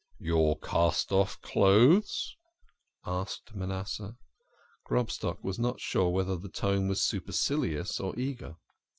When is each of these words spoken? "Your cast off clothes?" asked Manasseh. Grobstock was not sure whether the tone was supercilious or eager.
"Your 0.17 0.57
cast 0.57 1.11
off 1.11 1.39
clothes?" 1.43 2.35
asked 3.05 3.53
Manasseh. 3.53 4.17
Grobstock 4.83 5.43
was 5.43 5.59
not 5.59 5.79
sure 5.79 6.09
whether 6.09 6.35
the 6.35 6.49
tone 6.49 6.87
was 6.87 6.99
supercilious 7.03 7.99
or 7.99 8.17
eager. 8.19 8.55